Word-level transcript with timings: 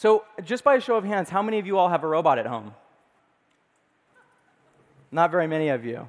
So, 0.00 0.24
just 0.42 0.64
by 0.64 0.76
a 0.76 0.80
show 0.80 0.96
of 0.96 1.04
hands, 1.04 1.28
how 1.28 1.42
many 1.42 1.58
of 1.58 1.66
you 1.66 1.76
all 1.76 1.90
have 1.90 2.04
a 2.04 2.06
robot 2.06 2.38
at 2.38 2.46
home? 2.46 2.74
Not 5.12 5.30
very 5.30 5.46
many 5.46 5.68
of 5.68 5.84
you. 5.84 6.08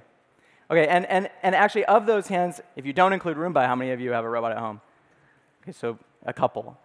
Okay, 0.70 0.88
and, 0.88 1.06
and, 1.08 1.30
and 1.44 1.54
actually, 1.54 1.84
of 1.84 2.06
those 2.06 2.30
hands, 2.30 2.62
if 2.78 2.86
you 2.86 2.94
don't 2.94 3.12
include 3.12 3.36
Roomba, 3.36 3.68
how 3.68 3.76
many 3.76 3.92
of 3.92 4.00
you 4.00 4.12
have 4.12 4.24
a 4.24 4.30
robot 4.30 4.54
at 4.54 4.60
home? 4.60 4.80
Okay, 5.62 5.74
so 5.74 6.00
a 6.26 6.32
couple. 6.32 6.78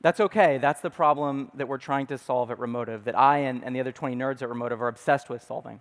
That's 0.00 0.18
okay. 0.18 0.58
That's 0.58 0.80
the 0.80 0.90
problem 0.90 1.52
that 1.54 1.68
we're 1.68 1.78
trying 1.78 2.08
to 2.08 2.18
solve 2.18 2.50
at 2.50 2.58
Romotive, 2.58 3.04
that 3.04 3.16
I 3.16 3.38
and, 3.38 3.62
and 3.62 3.72
the 3.72 3.78
other 3.78 3.92
20 3.92 4.16
nerds 4.16 4.42
at 4.42 4.48
Romotive 4.48 4.80
are 4.80 4.88
obsessed 4.88 5.30
with 5.30 5.44
solving. 5.44 5.80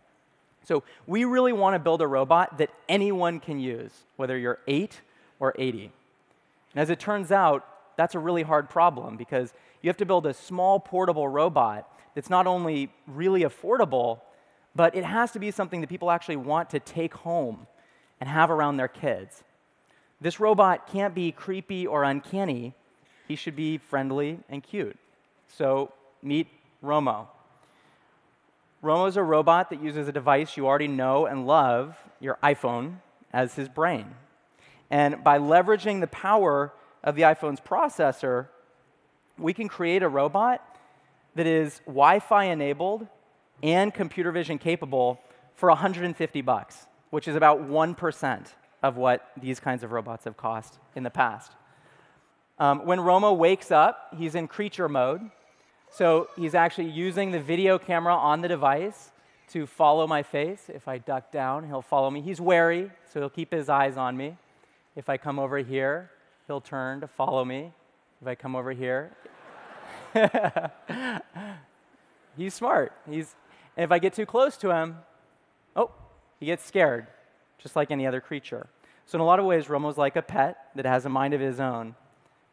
So 0.64 0.84
we 1.08 1.26
really 1.26 1.54
want 1.54 1.74
to 1.74 1.80
build 1.80 2.04
a 2.04 2.08
robot 2.08 2.60
that 2.60 2.70
anyone 2.88 3.40
can 3.40 3.60
use, 3.60 4.04
whether 4.16 4.38
you're 4.38 4.60
8 4.68 5.02
or 5.40 5.56
80. 5.58 5.86
And 6.76 6.82
as 6.84 6.92
it 6.92 7.00
turns 7.00 7.32
out, 7.32 7.68
that's 7.98 8.16
a 8.16 8.20
really 8.20 8.44
hard 8.44 8.70
problem 8.70 9.18
because 9.18 9.54
you 9.82 9.90
have 9.90 9.98
to 9.98 10.06
build 10.06 10.26
a 10.26 10.34
small 10.34 10.80
portable 10.80 11.28
robot 11.28 11.92
that's 12.16 12.30
not 12.30 12.48
only 12.48 12.90
really 13.06 13.42
affordable, 13.42 14.22
but 14.76 14.96
it 14.96 15.04
has 15.04 15.32
to 15.32 15.40
be 15.40 15.52
something 15.52 15.82
that 15.82 15.90
people 15.90 16.10
actually 16.10 16.38
want 16.38 16.70
to 16.70 16.80
take 16.80 17.14
home 17.14 17.68
and 18.22 18.30
have 18.30 18.50
around 18.50 18.78
their 18.78 18.88
kids. 18.88 19.44
This 20.22 20.40
robot 20.40 20.88
can't 20.88 21.14
be 21.14 21.32
creepy 21.32 21.86
or 21.86 22.04
uncanny. 22.04 22.74
He 23.28 23.36
should 23.36 23.56
be 23.56 23.78
friendly 23.78 24.40
and 24.50 24.64
cute. 24.64 24.98
So 25.48 25.92
meet 26.24 26.48
Romo. 26.84 27.28
Romo 28.84 29.08
is 29.08 29.18
a 29.18 29.24
robot 29.24 29.70
that 29.72 29.82
uses 29.82 30.08
a 30.08 30.12
device 30.12 30.56
you 30.56 30.68
already 30.68 30.88
know 30.88 31.26
and 31.26 31.48
love, 31.48 31.98
your 32.20 32.38
iPhone, 32.44 32.98
as 33.34 33.56
his 33.56 33.68
brain. 33.68 34.06
And 34.90 35.24
by 35.24 35.40
leveraging 35.40 36.00
the 36.00 36.08
power 36.08 36.72
of 37.04 37.16
the 37.16 37.24
iPhone's 37.24 37.60
processor, 37.60 38.48
we 39.38 39.54
can 39.54 39.68
create 39.68 40.04
a 40.04 40.10
robot 40.10 40.64
that 41.36 41.46
is 41.46 41.80
Wi-Fi 41.86 42.46
enabled 42.46 43.08
and 43.62 43.94
computer 43.94 44.32
vision 44.32 44.58
capable 44.58 45.20
for 45.56 45.70
150 45.70 46.42
bucks, 46.42 46.88
which 47.10 47.28
is 47.28 47.36
about 47.36 47.68
1% 47.68 48.48
of 48.84 48.98
what 48.98 49.32
these 49.40 49.60
kinds 49.60 49.84
of 49.84 49.92
robots 49.92 50.26
have 50.26 50.38
cost 50.38 50.80
in 50.96 51.04
the 51.04 51.10
past. 51.10 51.52
Um, 52.60 52.86
when 52.86 53.00
Romo 53.00 53.36
wakes 53.38 53.72
up, 53.72 54.14
he's 54.18 54.36
in 54.36 54.48
creature 54.48 54.90
mode. 54.90 55.22
So 55.90 56.30
he's 56.36 56.56
actually 56.56 56.90
using 56.90 57.32
the 57.32 57.40
video 57.40 57.78
camera 57.78 58.14
on 58.16 58.42
the 58.42 58.48
device 58.48 59.12
to 59.50 59.66
follow 59.66 60.06
my 60.08 60.24
face. 60.24 60.70
If 60.74 60.88
I 60.88 60.98
duck 60.98 61.32
down, 61.32 61.68
he'll 61.68 61.82
follow 61.82 62.10
me. 62.10 62.22
He's 62.22 62.42
wary, 62.42 62.92
so 63.12 63.20
he'll 63.20 63.30
keep 63.30 63.52
his 63.52 63.70
eyes 63.70 63.96
on 63.96 64.18
me. 64.18 64.38
If 64.96 65.10
I 65.10 65.18
come 65.18 65.40
over 65.40 65.60
here, 65.60 66.12
he'll 66.48 66.62
turn 66.62 67.02
to 67.02 67.08
follow 67.08 67.46
me. 67.46 67.72
If 68.22 68.28
I 68.28 68.36
come 68.36 68.56
over 68.56 68.72
here, 68.72 69.12
he's 72.38 72.54
smart. 72.54 72.94
He's, 73.08 73.36
and 73.76 73.84
if 73.84 73.92
I 73.92 74.00
get 74.00 74.14
too 74.14 74.26
close 74.26 74.58
to 74.58 74.72
him, 74.72 74.98
oh, 75.76 75.92
he 76.40 76.48
gets 76.48 76.66
scared, 76.66 77.08
just 77.60 77.76
like 77.76 77.92
any 77.92 78.08
other 78.08 78.22
creature. 78.22 78.68
So, 79.06 79.18
in 79.18 79.22
a 79.22 79.26
lot 79.26 79.40
of 79.40 79.46
ways, 79.46 79.70
Romo's 79.70 79.98
like 79.98 80.16
a 80.16 80.22
pet 80.22 80.58
that 80.76 80.86
has 80.86 81.06
a 81.06 81.10
mind 81.10 81.34
of 81.34 81.42
his 81.42 81.60
own. 81.60 81.96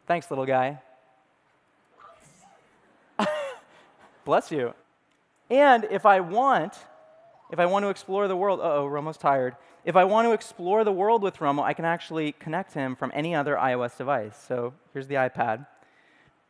Thanks, 0.07 0.29
little 0.29 0.45
guy. 0.45 0.79
Bless 4.25 4.51
you. 4.51 4.73
And 5.49 5.85
if 5.89 6.05
I 6.05 6.19
want, 6.19 6.77
if 7.51 7.59
I 7.59 7.65
want 7.65 7.83
to 7.83 7.89
explore 7.89 8.27
the 8.27 8.35
world, 8.35 8.59
oh, 8.61 8.85
Romo's 8.85 9.17
tired. 9.17 9.55
If 9.83 9.95
I 9.95 10.03
want 10.03 10.27
to 10.27 10.31
explore 10.31 10.83
the 10.83 10.91
world 10.91 11.21
with 11.21 11.37
Romo, 11.37 11.61
I 11.61 11.73
can 11.73 11.85
actually 11.85 12.31
connect 12.33 12.73
him 12.73 12.95
from 12.95 13.11
any 13.13 13.35
other 13.35 13.55
iOS 13.55 13.97
device. 13.97 14.35
So 14.47 14.73
here's 14.93 15.07
the 15.07 15.15
iPad. 15.15 15.67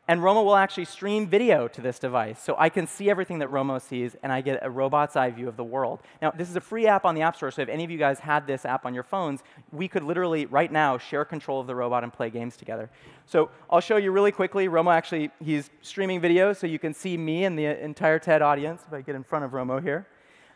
And 0.08 0.22
Romo 0.22 0.46
will 0.46 0.56
actually 0.56 0.86
stream 0.86 1.28
video 1.28 1.68
to 1.68 1.82
this 1.82 1.98
device. 1.98 2.40
So 2.42 2.56
I 2.60 2.70
can 2.70 2.86
see 2.86 3.10
everything 3.10 3.40
that 3.40 3.50
Romo 3.50 3.82
sees, 3.82 4.16
and 4.22 4.32
I 4.32 4.42
get 4.42 4.60
a 4.62 4.70
robot's 4.70 5.16
eye 5.16 5.32
view 5.32 5.50
of 5.50 5.58
the 5.58 5.64
world. 5.64 6.00
Now, 6.22 6.30
this 6.30 6.48
is 6.48 6.56
a 6.56 6.62
free 6.62 6.86
app 6.86 7.06
on 7.06 7.16
the 7.16 7.24
App 7.24 7.36
Store, 7.36 7.50
so 7.50 7.64
if 7.64 7.70
any 7.70 7.84
of 7.84 7.90
you 7.90 7.98
guys 7.98 8.20
had 8.20 8.46
this 8.46 8.66
app 8.66 8.86
on 8.86 8.94
your 8.94 9.04
phones, 9.04 9.42
we 9.72 9.88
could 9.88 10.04
literally, 10.04 10.46
right 10.46 10.72
now, 10.72 11.00
share 11.00 11.26
control 11.26 11.60
of 11.60 11.66
the 11.66 11.74
robot 11.74 12.04
and 12.04 12.14
play 12.14 12.30
games 12.30 12.56
together. 12.56 12.92
So 13.26 13.50
I'll 13.68 13.82
show 13.82 13.98
you 13.98 14.12
really 14.12 14.32
quickly. 14.32 14.68
Romo 14.68 14.94
actually, 14.94 15.32
he's 15.44 15.72
streaming 15.82 16.22
video, 16.22 16.54
so 16.54 16.68
you 16.68 16.78
can 16.78 16.94
see 16.94 17.18
me 17.18 17.44
and 17.44 17.58
the 17.58 17.84
entire 17.84 18.20
TED 18.20 18.44
audience 18.44 18.84
if 18.88 18.94
I 18.94 19.02
get 19.02 19.16
in 19.16 19.24
front 19.24 19.44
of 19.44 19.52
Romo 19.52 19.82
here. 19.82 20.08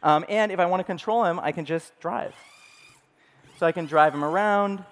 Um, 0.01 0.25
and 0.29 0.51
if 0.51 0.59
I 0.59 0.65
want 0.65 0.79
to 0.79 0.85
control 0.85 1.25
him, 1.25 1.39
I 1.39 1.51
can 1.51 1.65
just 1.65 1.97
drive. 1.99 2.33
So 3.57 3.65
I 3.65 3.71
can 3.71 3.85
drive 3.85 4.13
him 4.13 4.23
around 4.23 4.83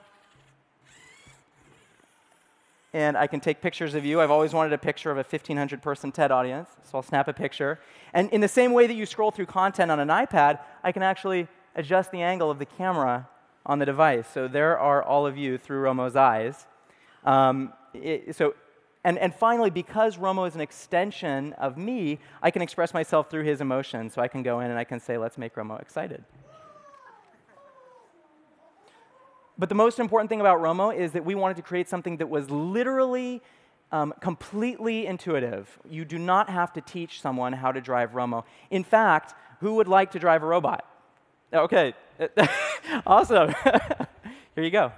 and 2.93 3.17
I 3.17 3.27
can 3.27 3.39
take 3.39 3.61
pictures 3.61 3.95
of 3.95 4.05
you. 4.05 4.21
I've 4.21 4.31
always 4.31 4.53
wanted 4.53 4.73
a 4.73 4.77
picture 4.77 5.11
of 5.11 5.17
a 5.17 5.21
1,500 5.21 5.81
person 5.81 6.11
TED 6.11 6.31
audience, 6.31 6.69
so 6.83 6.97
I'll 6.97 7.03
snap 7.03 7.27
a 7.27 7.33
picture. 7.33 7.79
And 8.13 8.29
in 8.31 8.41
the 8.41 8.47
same 8.47 8.73
way 8.73 8.87
that 8.87 8.95
you 8.95 9.05
scroll 9.05 9.31
through 9.31 9.45
content 9.45 9.91
on 9.91 9.99
an 9.99 10.07
iPad, 10.07 10.59
I 10.83 10.91
can 10.91 11.03
actually 11.03 11.47
adjust 11.75 12.11
the 12.11 12.21
angle 12.21 12.49
of 12.49 12.59
the 12.59 12.65
camera 12.65 13.27
on 13.65 13.79
the 13.79 13.85
device. 13.85 14.25
So 14.33 14.47
there 14.47 14.79
are 14.79 15.03
all 15.03 15.27
of 15.27 15.37
you 15.37 15.57
through 15.57 15.81
Romo's 15.81 16.15
eyes. 16.15 16.65
Um, 17.23 17.73
it, 17.93 18.35
so, 18.35 18.55
and, 19.07 19.17
and 19.19 19.33
finally, 19.33 19.69
because 19.69 20.17
Romo 20.17 20.45
is 20.45 20.55
an 20.55 20.59
extension 20.59 21.53
of 21.53 21.77
me, 21.77 22.19
I 22.43 22.51
can 22.51 22.61
express 22.61 22.93
myself 22.93 23.31
through 23.31 23.43
his 23.43 23.61
emotions. 23.61 24.13
So 24.13 24.21
I 24.21 24.27
can 24.27 24.43
go 24.43 24.59
in 24.59 24.69
and 24.69 24.77
I 24.77 24.83
can 24.83 24.99
say, 24.99 25.17
let's 25.17 25.37
make 25.37 25.55
Romo 25.55 25.81
excited. 25.81 26.25
But 29.57 29.69
the 29.69 29.75
most 29.75 29.99
important 29.99 30.27
thing 30.29 30.41
about 30.41 30.59
Romo 30.59 30.93
is 30.93 31.13
that 31.13 31.23
we 31.23 31.35
wanted 31.35 31.55
to 31.55 31.63
create 31.63 31.87
something 31.87 32.17
that 32.17 32.27
was 32.27 32.49
literally 32.49 33.41
um, 33.93 34.13
completely 34.19 35.05
intuitive. 35.05 35.79
You 35.89 36.03
do 36.03 36.19
not 36.19 36.49
have 36.49 36.73
to 36.73 36.81
teach 36.81 37.21
someone 37.21 37.53
how 37.53 37.71
to 37.71 37.79
drive 37.79 38.11
Romo. 38.11 38.43
In 38.71 38.83
fact, 38.83 39.35
who 39.61 39.75
would 39.75 39.87
like 39.87 40.11
to 40.11 40.19
drive 40.19 40.43
a 40.43 40.47
robot? 40.47 40.85
Okay, 41.53 41.93
awesome. 43.07 43.55
Here 44.53 44.65
you 44.65 44.69
go. 44.69 44.91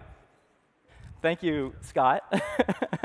Thank 1.21 1.43
you, 1.43 1.75
Scott. 1.81 2.23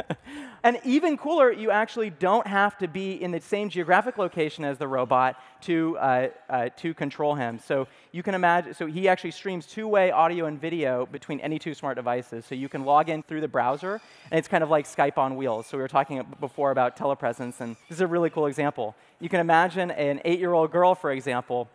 And 0.65 0.81
even 0.83 1.19
cooler, 1.19 1.53
you 1.53 1.71
actually 1.71 2.09
don't 2.09 2.47
have 2.47 2.79
to 2.79 2.89
be 2.89 3.23
in 3.23 3.33
the 3.33 3.41
same 3.41 3.69
geographic 3.69 4.17
location 4.17 4.65
as 4.65 4.79
the 4.79 4.89
robot 4.89 5.39
to, 5.65 5.99
uh, 5.99 6.29
uh, 6.49 6.71
to 6.79 6.95
control 6.95 7.35
him. 7.35 7.59
So 7.59 7.87
you 8.13 8.23
can 8.23 8.35
imagine, 8.35 8.73
so 8.73 8.87
he 8.87 9.07
actually 9.07 9.33
streams 9.33 9.67
two-way 9.67 10.11
audio 10.11 10.47
and 10.47 10.59
video 10.59 11.05
between 11.05 11.39
any 11.41 11.59
two 11.59 11.75
smart 11.75 11.97
devices. 11.97 12.47
So 12.47 12.55
you 12.55 12.71
can 12.71 12.87
log 12.87 13.11
in 13.11 13.23
through 13.23 13.43
the 13.43 13.49
browser, 13.49 14.01
and 14.31 14.39
it's 14.39 14.49
kind 14.49 14.65
of 14.65 14.71
like 14.71 14.87
Skype 14.87 15.19
on 15.19 15.37
wheels. 15.37 15.67
So 15.67 15.77
we 15.77 15.83
were 15.83 15.89
talking 15.89 16.25
before 16.41 16.71
about 16.71 16.97
telepresence, 16.97 17.61
and 17.61 17.77
this 17.91 17.99
is 17.99 18.01
a 18.01 18.07
really 18.07 18.31
cool 18.31 18.47
example. 18.47 18.97
You 19.21 19.29
can 19.29 19.41
imagine 19.41 19.91
an 19.91 20.23
eight-year-old 20.25 20.73
girl, 20.73 20.95
for 20.95 21.13
example, 21.13 21.69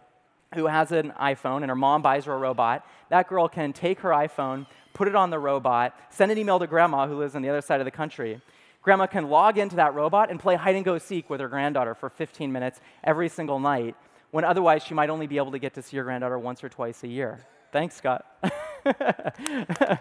who 0.56 0.66
has 0.66 0.92
an 0.92 1.14
iPhone 1.22 1.58
and 1.58 1.70
her 1.70 1.76
mom 1.76 2.02
buys 2.02 2.26
her 2.26 2.34
a 2.34 2.38
robot. 2.40 2.84
That 3.10 3.28
girl 3.28 3.48
can 3.48 3.72
take 3.72 4.00
her 4.00 4.10
iPhone, 4.10 4.66
put 4.94 5.08
it 5.08 5.16
on 5.16 5.30
the 5.30 5.38
robot, 5.38 5.96
send 6.10 6.32
an 6.32 6.40
email 6.40 6.58
to 6.58 6.66
grandma 6.66 7.08
who 7.08 7.20
lives 7.20 7.36
on 7.36 7.44
the 7.44 7.50
other 7.50 7.62
side 7.62 7.82
of 7.82 7.86
the 7.86 7.92
country, 7.92 8.42
Grandma 8.82 9.08
can 9.08 9.30
log 9.30 9.58
into 9.58 9.76
that 9.76 9.94
robot 9.94 10.32
and 10.32 10.40
play 10.40 10.56
hide 10.56 10.76
and 10.76 10.86
go 10.86 10.98
seek 10.98 11.30
with 11.30 11.42
her 11.42 11.50
granddaughter 11.50 11.94
for 11.94 12.10
15 12.10 12.52
minutes 12.52 12.80
every 13.04 13.28
single 13.28 13.60
night, 13.60 13.96
when 14.32 14.46
otherwise 14.46 14.84
she 14.84 14.94
might 14.94 15.10
only 15.10 15.28
be 15.28 15.38
able 15.38 15.52
to 15.52 15.60
get 15.60 15.74
to 15.74 15.82
see 15.82 15.98
her 15.98 16.04
granddaughter 16.04 16.40
once 16.40 16.64
or 16.64 16.70
twice 16.70 17.04
a 17.04 17.08
year. 17.08 17.46
Thanks, 17.72 17.96
Scott. 17.96 18.26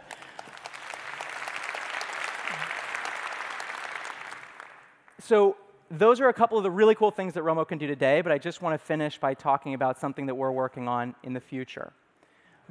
so, 5.20 5.56
those 5.90 6.20
are 6.20 6.28
a 6.28 6.34
couple 6.34 6.58
of 6.58 6.64
the 6.64 6.70
really 6.70 6.94
cool 6.94 7.10
things 7.10 7.32
that 7.34 7.42
Romo 7.42 7.66
can 7.66 7.78
do 7.78 7.86
today, 7.86 8.20
but 8.20 8.30
I 8.30 8.38
just 8.38 8.60
want 8.62 8.78
to 8.78 8.78
finish 8.78 9.18
by 9.18 9.34
talking 9.34 9.74
about 9.74 9.98
something 9.98 10.26
that 10.26 10.34
we're 10.34 10.52
working 10.52 10.86
on 10.86 11.14
in 11.22 11.32
the 11.32 11.40
future. 11.40 11.92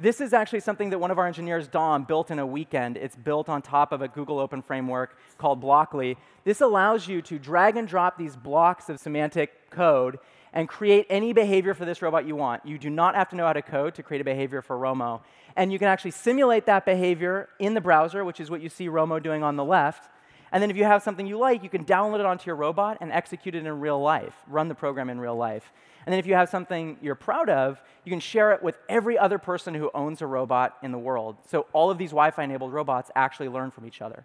This 0.00 0.20
is 0.20 0.32
actually 0.32 0.60
something 0.60 0.90
that 0.90 1.00
one 1.00 1.10
of 1.10 1.18
our 1.18 1.26
engineers, 1.26 1.66
Dom, 1.66 2.04
built 2.04 2.30
in 2.30 2.38
a 2.38 2.46
weekend. 2.46 2.96
It's 2.96 3.16
built 3.16 3.48
on 3.48 3.62
top 3.62 3.90
of 3.90 4.00
a 4.00 4.06
Google 4.06 4.38
Open 4.38 4.62
framework 4.62 5.18
called 5.38 5.60
Blockly. 5.60 6.16
This 6.44 6.60
allows 6.60 7.08
you 7.08 7.20
to 7.22 7.36
drag 7.36 7.76
and 7.76 7.88
drop 7.88 8.16
these 8.16 8.36
blocks 8.36 8.88
of 8.88 9.00
semantic 9.00 9.70
code 9.70 10.20
and 10.52 10.68
create 10.68 11.06
any 11.10 11.32
behavior 11.32 11.74
for 11.74 11.84
this 11.84 12.00
robot 12.00 12.28
you 12.28 12.36
want. 12.36 12.64
You 12.64 12.78
do 12.78 12.90
not 12.90 13.16
have 13.16 13.28
to 13.30 13.36
know 13.36 13.44
how 13.44 13.52
to 13.52 13.60
code 13.60 13.96
to 13.96 14.04
create 14.04 14.20
a 14.20 14.24
behavior 14.24 14.62
for 14.62 14.76
Romo. 14.76 15.20
And 15.56 15.72
you 15.72 15.80
can 15.80 15.88
actually 15.88 16.12
simulate 16.12 16.66
that 16.66 16.84
behavior 16.84 17.48
in 17.58 17.74
the 17.74 17.80
browser, 17.80 18.24
which 18.24 18.38
is 18.38 18.50
what 18.50 18.60
you 18.60 18.68
see 18.68 18.86
Romo 18.86 19.20
doing 19.20 19.42
on 19.42 19.56
the 19.56 19.64
left. 19.64 20.08
And 20.52 20.62
then 20.62 20.70
if 20.70 20.76
you 20.76 20.84
have 20.84 21.02
something 21.02 21.26
you 21.26 21.38
like, 21.38 21.62
you 21.62 21.68
can 21.68 21.84
download 21.84 22.20
it 22.20 22.26
onto 22.26 22.46
your 22.46 22.56
robot 22.56 22.98
and 23.00 23.12
execute 23.12 23.54
it 23.54 23.66
in 23.66 23.80
real 23.80 24.00
life, 24.00 24.34
run 24.46 24.68
the 24.68 24.74
program 24.74 25.10
in 25.10 25.20
real 25.20 25.36
life. 25.36 25.72
And 26.06 26.12
then 26.12 26.18
if 26.18 26.26
you 26.26 26.34
have 26.34 26.48
something 26.48 26.96
you're 27.02 27.14
proud 27.14 27.50
of, 27.50 27.82
you 28.04 28.10
can 28.10 28.20
share 28.20 28.52
it 28.52 28.62
with 28.62 28.78
every 28.88 29.18
other 29.18 29.38
person 29.38 29.74
who 29.74 29.90
owns 29.92 30.22
a 30.22 30.26
robot 30.26 30.76
in 30.82 30.90
the 30.90 30.98
world. 30.98 31.36
So 31.46 31.66
all 31.72 31.90
of 31.90 31.98
these 31.98 32.10
Wi-Fi 32.10 32.44
enabled 32.44 32.72
robots 32.72 33.10
actually 33.14 33.48
learn 33.48 33.70
from 33.70 33.84
each 33.86 34.00
other. 34.00 34.24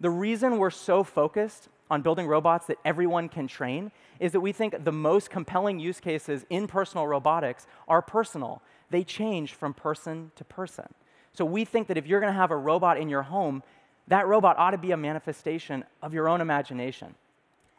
The 0.00 0.10
reason 0.10 0.58
we're 0.58 0.70
so 0.70 1.04
focused 1.04 1.68
on 1.90 2.02
building 2.02 2.26
robots 2.26 2.66
that 2.66 2.78
everyone 2.84 3.28
can 3.28 3.46
train 3.46 3.90
is 4.20 4.32
that 4.32 4.40
we 4.40 4.52
think 4.52 4.84
the 4.84 4.92
most 4.92 5.30
compelling 5.30 5.78
use 5.78 6.00
cases 6.00 6.46
in 6.50 6.66
personal 6.66 7.06
robotics 7.06 7.66
are 7.86 8.00
personal. 8.00 8.62
They 8.90 9.04
change 9.04 9.54
from 9.54 9.74
person 9.74 10.30
to 10.36 10.44
person. 10.44 10.86
So 11.32 11.44
we 11.44 11.64
think 11.64 11.88
that 11.88 11.96
if 11.96 12.06
you're 12.06 12.20
going 12.20 12.32
to 12.32 12.38
have 12.38 12.50
a 12.50 12.56
robot 12.56 12.98
in 12.98 13.08
your 13.08 13.22
home, 13.22 13.62
that 14.08 14.26
robot 14.26 14.58
ought 14.58 14.72
to 14.72 14.78
be 14.78 14.92
a 14.92 14.96
manifestation 14.96 15.84
of 16.02 16.12
your 16.12 16.28
own 16.28 16.40
imagination. 16.40 17.14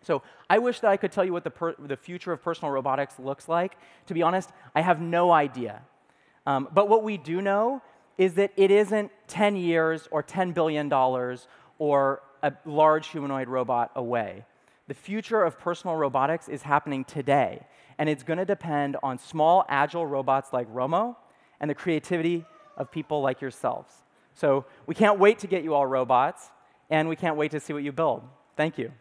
So 0.02 0.22
I 0.50 0.60
wish 0.60 0.80
that 0.80 0.90
I 0.90 0.98
could 0.98 1.12
tell 1.12 1.26
you 1.26 1.34
what 1.34 1.44
the, 1.44 1.76
the 1.80 1.98
future 1.98 2.32
of 2.32 2.42
personal 2.42 2.72
robotics 2.72 3.20
looks 3.20 3.48
like. 3.48 3.78
To 4.08 4.14
be 4.14 4.22
honest, 4.22 4.50
I 4.74 4.82
have 4.82 5.02
no 5.02 5.32
idea. 5.32 5.82
Um, 6.46 6.70
but 6.74 6.88
what 6.88 7.04
we 7.04 7.18
do 7.18 7.42
know 7.42 7.82
is 8.18 8.36
that 8.36 8.52
it 8.56 8.72
isn't 8.72 9.12
10 9.28 9.56
years 9.56 10.08
or 10.12 10.24
$10 10.24 10.54
billion 10.54 10.92
or 11.80 12.22
a 12.44 12.54
large 12.66 13.08
humanoid 13.08 13.48
robot 13.48 13.92
away. 13.96 14.46
The 14.88 14.94
future 14.94 15.44
of 15.44 15.60
personal 15.60 15.96
robotics 15.96 16.50
is 16.50 16.64
happening 16.64 17.06
today, 17.06 17.66
and 17.98 18.10
it's 18.10 18.24
going 18.24 18.40
to 18.40 18.46
depend 18.46 18.98
on 19.04 19.20
small, 19.20 19.66
agile 19.70 20.06
robots 20.06 20.52
like 20.52 20.68
Romo 20.74 21.16
and 21.60 21.70
the 21.70 21.76
creativity 21.76 22.46
of 22.78 22.90
people 22.92 23.22
like 23.22 23.42
yourselves. 23.42 23.94
So 24.34 24.66
we 24.86 24.96
can't 24.96 25.20
wait 25.20 25.40
to 25.40 25.48
get 25.48 25.64
you 25.64 25.74
all 25.74 25.86
robots, 25.86 26.50
and 26.90 27.10
we 27.10 27.16
can't 27.16 27.36
wait 27.36 27.52
to 27.52 27.60
see 27.60 27.74
what 27.74 27.84
you 27.84 27.92
build. 27.92 28.24
Thank 28.56 28.78
you. 28.78 28.92